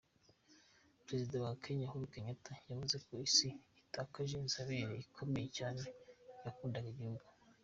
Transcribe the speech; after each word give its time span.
Perezida 1.05 1.35
wa 1.45 1.53
Kenya 1.63 1.83
uhuru 1.87 2.11
Kenyatta 2.13 2.53
yavuze 2.69 2.95
ko 3.05 3.11
Isi 3.27 3.49
itakaje 3.81 4.33
inzobere 4.41 4.93
ikomeye 5.05 5.47
cyane 5.57 5.83
yakundaga 6.45 6.89
igihugu. 6.93 7.23